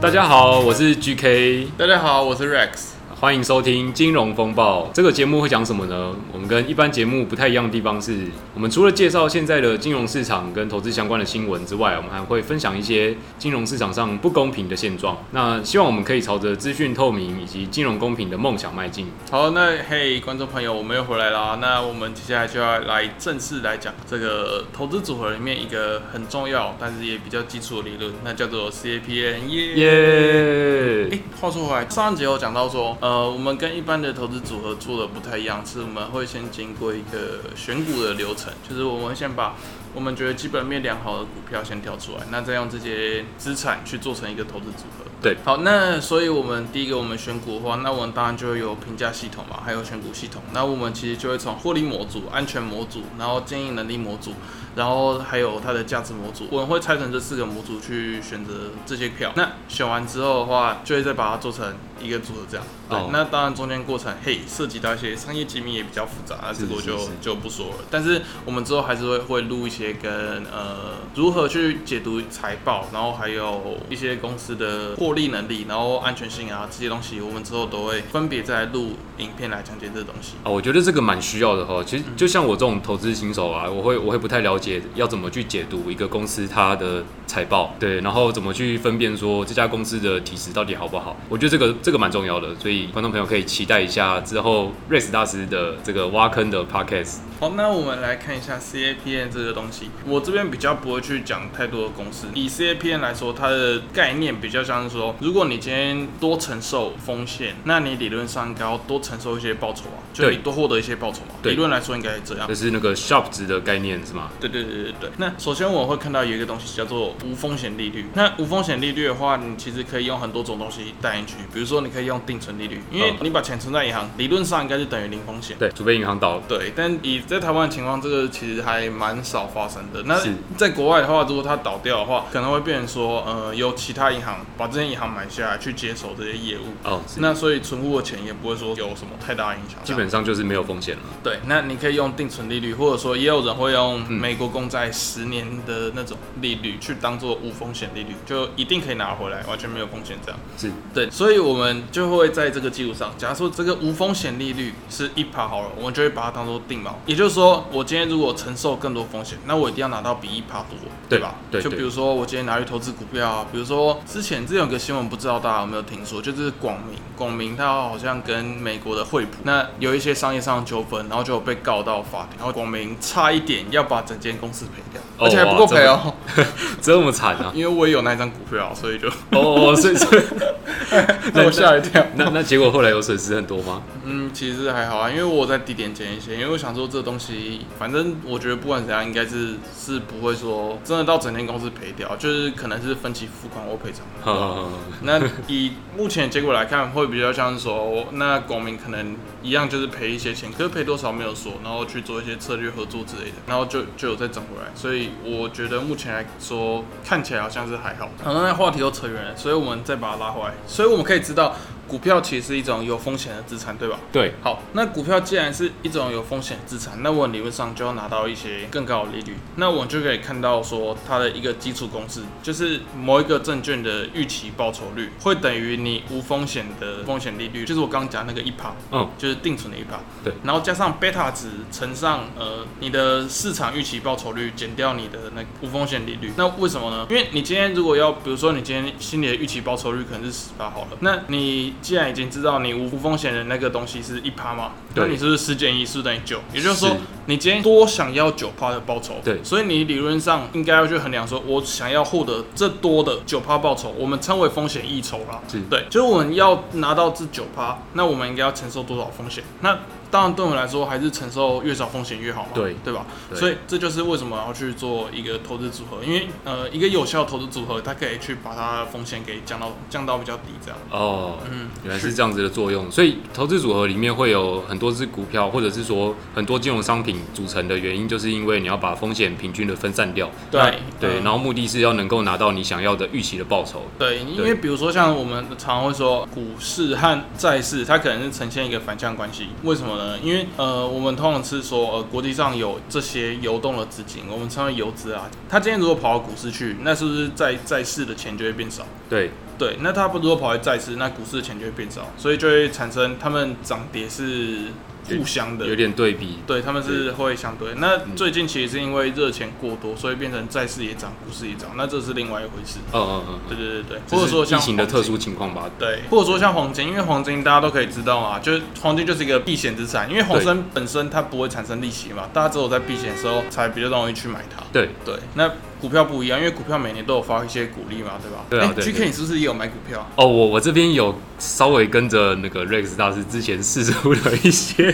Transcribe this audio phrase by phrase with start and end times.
[0.00, 1.68] 大家好，我是 GK。
[1.76, 2.99] 大家好，我是 Rex。
[3.20, 6.16] 欢迎收听《金融风暴》这个节目会讲什么呢？
[6.32, 8.16] 我们跟一般节目不太一样的地方是，
[8.54, 15.18] 我们除了介绍现在的金融市场跟投资相关的新闻之外，我们还会分享一些金融市场上不公平的现状。
[15.32, 19.06] 那希望我们可以朝着资讯透明以及金融公平的梦想迈进。
[19.30, 21.58] 好，那嘿，观众朋友，我们又回来啦。
[21.60, 29.46] 那我们接下来就要来正式来讲这个投资组合里面一个很重要，但是也比较基础的理论，那叫做 CAPM。
[29.48, 31.08] 耶耶！
[31.12, 33.09] 哎，话说回来，上一节有讲到说，呃。
[33.10, 39.56] 呃，我们跟一般的投资组合做的不太一样，是我们会先经过一个选股的流程，就是我们先把
[39.92, 45.09] 我们觉得基本面良好的股票先挑出来，那再用这些资产去做成一个投资组合。
[45.22, 50.42] 对，好，那所以我们第一个我们选股的话，那我们当然就会有评价系统嘛，还有选股系统。
[50.52, 54.32] 那我们其实就会从获利模组、安全模组，然后经营能力模组，
[54.74, 59.32] 然后还有它的价值模组，我们会拆成这四个模组去选择这些票。
[59.36, 62.66] 那选完之后的话，就会再把它做成一个组合这样。
[62.88, 67.74] 对，哦、那当然中间过程，嘿，涉及到一些商业机密也比较复杂，那这个我就就不说了。
[67.90, 70.12] 但是我们之后还是会会录一些跟
[70.46, 80.34] 呃如何去解读财报，然后还有一些公司的获利能力，然后安全性啊这些东西，我们之后都会分别再录影片来讲解这东西。
[80.42, 81.82] 啊，我觉得这个蛮需要的哈。
[81.84, 91.16] 其实就像我这种投资新手啊，我会我会不太了解要怎么去解读一个公司它的财报，对，然后怎么去分辨说这家公司的体质到底好不好。
[91.28, 97.18] 我觉得这个这个蛮重要的，所以观众朋友可以期待一下之后 Rex 大师的这个挖坑的 Podcast。
[97.40, 99.88] 好，那我们来看一下 CAPM 这个东西。
[100.04, 102.26] 我这边比较不会去讲太多的公式。
[102.34, 111.34] 以 CAPM 来说，它的概念比较像是说，如果你今天多承受风险，那你理论上应该要多承受一些报酬啊，就你多获得一些报酬嘛。
[111.42, 112.46] 对理论来说应该是这样。
[112.46, 114.30] 这是那个 Sharpe 值的概念是吗？
[114.38, 115.10] 对对对对对。
[115.16, 118.04] 那首先我会看到有一个东西叫做无风险利率。
[118.12, 125.56] 那无风险利率的话，你其实可以用很多种东西带进去，比如说你可以用定存利率，因为你把钱存在银行，理论上应该是等于零风险。
[125.58, 126.42] 对，除非银行倒了。
[126.46, 130.02] 对，但以在台湾的情况，这个其实还蛮少发生的。
[130.02, 130.20] 那
[130.56, 136.74] 在国外的话，如果它倒掉的话，可能会变成说，呃，由其他银行把这些银行买下来去接手这些业务。
[136.82, 139.78] 哦，那所以存户的钱也不会说有什么太大影响。
[139.84, 141.02] 基本上就是没有风险了。
[141.22, 150.40] 对，那你可以用定存利率，或者说也有人会用美国公债十年的那种利率去当做无风险利率，就一定可以拿回来，完全没有风险这样。
[150.58, 156.90] 是对，所以我们就会在这个基础上，假如说这个无风险利率是一趴好了，我们就会把它当做定锚。
[157.06, 161.34] 也就是说，我今天如果承受更多风险，那我一定要拿到比一趴多，对吧？
[161.50, 161.60] 对。
[161.60, 176.14] 就比如说我今天拿去投资股票啊，比如说之前这有个新闻，不知道大家有没有听说，就是广明，广明他好像跟美国的惠普那有一些商业上的纠纷，然后就被告到法庭，然后广明差一点要把整间公司赔掉，而且还不够赔哦，
[176.80, 177.52] 这么惨啊！
[177.54, 180.22] 因为我也有那一张股票，所以就哦，所以所以
[181.34, 182.04] 让我吓一跳。
[182.16, 183.82] 那那结果后来有损失很多吗？
[184.04, 194.70] 嗯，其实还好啊，因为我在低点捡一些，因为我想说这东西，反正我觉得不管怎样，应该是是不会说真的到整间公司赔掉，就是可能是分期付款或赔偿。
[195.02, 208.08] 那以目前结果来看，会比较像是说，那广明可能一样就是赔一些钱，可是赔多少没有说，然后去做一些策略合作之类的，然后就就有再涨回来，所以我觉得目前来说看起来好像是还好。
[208.22, 211.54] 好，那话题又扯远了，所以我们再把它拉回来，所以我们可以知道。
[211.90, 213.98] 股票其实是一种有风险的资产，对吧？
[214.12, 214.32] 对。
[214.40, 219.34] 好，那股票既然是一种有风险的资产，那我理论上就要拿到一些更高的利率。
[219.56, 229.98] 那我们就可以看到说，它的一个基础公式就是某一个证券的预期报酬率会等于你无风险的风险利率，就是我刚刚讲那个一趴，嗯，就是定存的一趴。
[230.22, 230.32] 对。
[230.44, 236.32] 然后加上贝塔值乘上呃你的市场预期报酬率减掉你的那无风险利率。
[236.36, 237.06] 那为什么呢？
[237.10, 246.40] 因为你今天如果要，比如说你今天心里的预期报酬率可能是十八好了，那你既然已经知道你无风险的那个东西是一趴嘛，那你是不是十减一是等于九？
[246.52, 259.44] 也就是说，你今天多想要九趴的报酬，对，所以你理论上应该要去衡量说，我想要获得这多的九趴报酬，我们称为风险溢酬啦，对，就是我们要拿到这九趴，那我们应该要承受多少风险？
[259.60, 259.78] 那
[260.10, 263.06] 当然，对我们来说，还是承受越少风险越好嘛，对对吧？
[263.30, 270.76] 对，所以这就是为什么要去做一个投资组合，因为呃，一个有效投资组合，它可以去把它的风险给降到降到比较低，这样。
[270.90, 272.90] 哦，嗯，原来是这样子的作用。
[272.90, 280.30] 所以投资组合里面会有很多只股票，或者是说很多金融商品组成的原因，就是因为你要把风险平均的分散掉。
[280.50, 283.82] 对对，然后目的是要能够拿到你想要的预期的报酬。
[283.98, 290.18] 对，因为比如说像我们常常会说，股市和债市它可能是呈现一个反向关系，为什么呢？
[290.20, 290.70] 因为呃。
[290.70, 295.28] 呃，我们通常是说，呃，国际上有这些游动的资金，我们称为游资啊。
[295.48, 298.86] 他今天如果跑到股市去，那是不是在债市的钱就会变少？
[299.08, 299.32] 对。
[299.60, 304.62] 对，那他不如果跑回债市，那股市的钱就会变少，所以就会产生他们涨跌是。
[305.08, 307.74] 互相的有点对比，对，他们是会相对。
[307.76, 312.78] 那最近其实是因为热钱过多，所以变成债市也涨，股市也涨，那这是另外一回事。
[312.92, 315.68] 嗯嗯嗯，对对对对，或者说像疫情的特殊情况吧。
[315.78, 324.62] 对，或者说像黄金，因为黄金大家都可以知道啊，就是黄金就是一个避险资产，因为黄金本身它不会产生利息嘛，大家只有在避险的时候才比较容易去买它。
[324.72, 325.50] 对对，那。
[325.80, 328.44] 股票不一样，因为股票每年都有发一些股利嘛，对吧？
[328.50, 328.70] 对啊。
[328.78, 330.06] GK，你是不是也有买股票？
[330.14, 334.89] 哦，我我这边有稍微跟着那个 Rex 大师之前试出的一些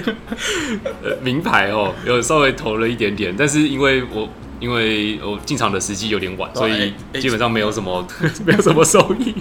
[1.23, 4.29] 名牌哦，有稍微投了一点点，但是因为我。
[4.61, 8.07] 因为我进场的时机有点晚，所以基本上没有什么
[8.45, 9.35] 没有什么收益。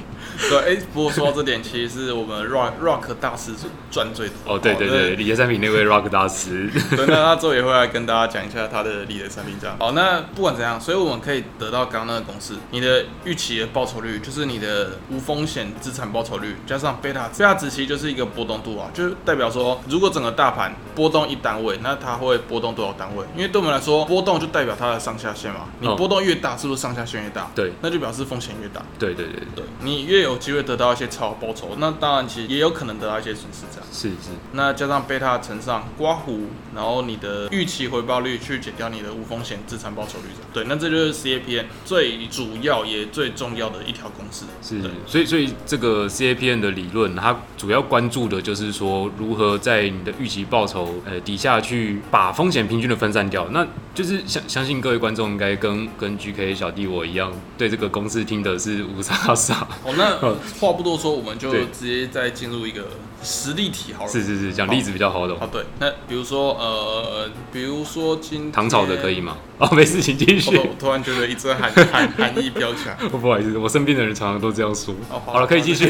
[0.49, 3.53] 对，哎，不过说到这点，其实是我们 Rock Rock 大师
[3.89, 4.35] 赚最多。
[4.45, 6.69] 哦，对对对，理财产品那位 Rock 大师。
[6.95, 9.75] 对，那他之后也会来跟大家讲一下他的理财产品这样。
[9.79, 23.23] 好，那不管怎样，所以我们可以得到刚刚那个公式，你的预期的报酬率就是你的无风险资产报酬率加上贝塔贝塔值，其实就是一个波动度啊，就是代表说，如果整个大盘波动一单位，那它会波动多少单位？
[23.35, 27.51] 因为对我们来说，波动就代表它的上下限嘛，你波动越大，是不是上下限越大？
[27.53, 28.83] 对，那就表示风险越大。
[28.97, 33.87] 对对对对，你越有机会得到一些超额报酬，那当然其实也有可能得到一些损失这样。
[33.91, 40.25] 是是，那加上贝塔乘上刮胡，然后你的预期回报率去减掉你的无风险资产报酬率。
[40.51, 44.45] 对，那这就是 CAPM 最主要也最重要的一条公式。
[44.63, 53.47] 是，所以所以这个 CAPM 的理论，它主要关注的就是说如何在你的预期报酬呃底下去把风险平均的分散掉。
[53.49, 55.25] 那就是相相信各位观众。
[55.25, 59.63] 应该跟跟 GK 小弟我一样，对这个公式听的是雾煞煞。
[59.83, 60.15] 哦，那
[60.61, 62.85] 话不多说，我们就直接再进入一个。
[63.23, 65.35] 实例题好了，是是是，讲例子比较好懂。
[65.41, 69.37] 哦，对，那比如说呃，比如说今唐朝的可以吗？
[69.57, 70.55] 哦，没事，请继续。
[70.55, 72.93] 我突然觉得一阵寒寒寒意飘起来。
[73.09, 74.93] 不好意思，我身边的人常常都这样说。
[75.09, 75.87] 哦好了，可以继续。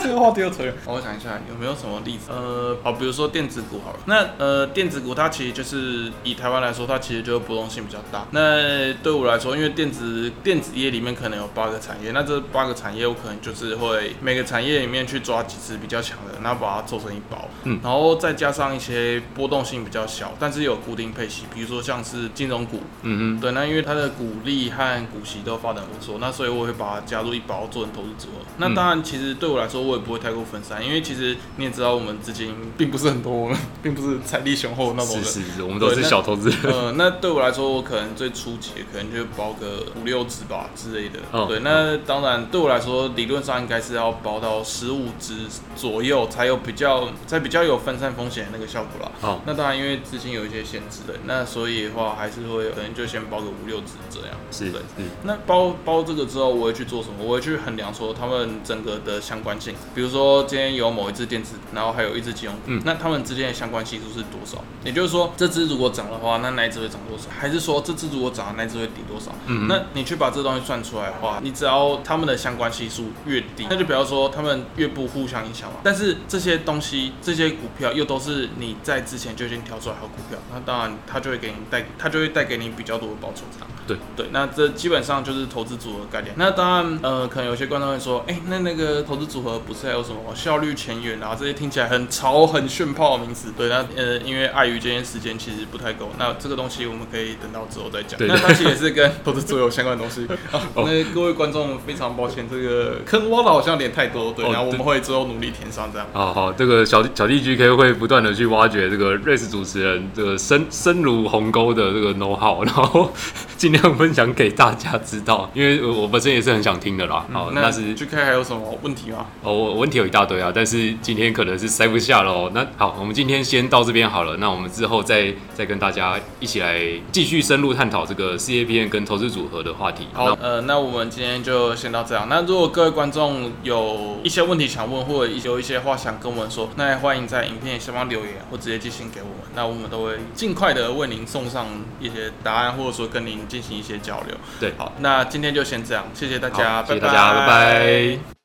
[0.00, 0.72] 这个话题又扯远。
[0.86, 2.30] 我想一下有没有什么例子？
[2.30, 3.98] 呃，好，比如说电子股好了。
[4.04, 8.24] 那呃，电子股它其实就是以台湾来说，它其实就是波动性比较大。
[8.30, 16.60] 那对我来说，因为电子电子业里面可能有八个产业，那这八个产业我可能就是会每个产业里面去抓几只比较强的，那。
[16.60, 28.44] 把它做成一包，嗯，然后再加上一些波动性比较小，但是有固定配息，比如说像是金融股，嗯嗯，对，那因为它的股利和股息都发展不错，那所以我会把它加入一包做成投资组合。
[28.58, 33.50] 那当然，其实对我来说，我也不会太过分散，因为其实你也知道，我们资金并不是很多，
[33.82, 36.58] 并不是财力雄厚那种人，是是是，我们都是小投资人。
[36.64, 41.18] 呃，那对我来说，我可能最初级可能就包个五六只吧之类的。
[41.32, 45.34] 哦，对，那当然对我来说，理论上应该是要包到十五只
[45.74, 46.60] 左右才有。
[46.60, 49.10] 比较才比较有分散风险的那个效果啦。
[49.18, 54.36] 好、哦，那当然因为资金有一些限制的，那所以的话还是会可能就先包个五六只这样。
[54.52, 55.06] 是的，嗯。
[55.22, 57.14] 那包包这个之后，我会去做什么？
[57.24, 59.74] 我会去衡量说他们整个的相关性。
[59.94, 64.62] 比如说今天有某一只电子，然后还有一只金融股，嗯，那他们之间的相关系数是多少？
[64.84, 67.24] 也就是说，这只如果涨的话，那那一只会涨多少？
[67.30, 69.30] 还是说这只如果涨，那一只会跌多少？
[69.46, 75.76] 嗯，那你去把这东西算出来的话，你只要他们的相关系数越低，那就比方说他们越不互相影响嘛。
[75.84, 83.42] 但是这这些东西，这些股票又都是你在之前就已经挑出来好股票，那当然它就会给你带，它就会带给你比较多的报酬。
[83.86, 86.32] 对对，那这基本上就是投资组合概念。
[86.38, 91.36] 那当然，呃，可能有些观众会说，哎，那那个投资组合不是还有什么效率前沿啊？
[91.38, 93.52] 这些听起来很潮、很炫炮的名词。
[93.54, 98.18] 对，那呃，因为碍于今天时间其实不太够，那这个东西我们可以等到之后再讲。
[98.18, 100.26] 对，那它其实也是跟投资组有相关的东西。
[100.50, 104.32] 啊， 那各位观众非常抱歉，这个坑挖的好像有点太多。
[104.32, 106.06] 对，然后我们会之后努力填上这样。
[106.12, 113.12] 好好，这个小小弟 GK 会不断的去挖掘这个 Rex 主持人这个深深如鸿沟的这个 know how， 然后
[113.56, 113.80] 尽量。
[114.00, 117.26] 分享给大家知道，因为我本身也是很想听的啦。
[117.32, 119.26] 好，那是 GK 还有什么问题吗？
[119.42, 122.50] 哦，我问题有一大堆啊，但是今天可能是塞不下喽。
[122.54, 124.38] 那好，我们今天先到这边好了。
[124.38, 126.80] 那我们之后再再跟大家一起来
[127.12, 130.06] 继续深入探讨这个 CAPM 跟投资组合的话题。
[130.12, 132.28] 好，呃，那我们今天就先到这样。
[132.28, 139.36] 那如果各位观众有一些问题想问，或者有一些话想跟我们说，那也欢迎在影片下方留言，或直接寄信给我们。
[139.56, 141.66] 那我们都会尽快的为您送上
[141.98, 143.80] 一些答案，或者说跟您进行。
[143.80, 147.32] 一些交流，对，好，那今天就先这样，谢谢大家，谢谢大家。
[147.32, 148.39] 拜拜。